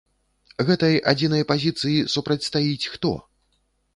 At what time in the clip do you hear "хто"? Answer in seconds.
2.95-3.11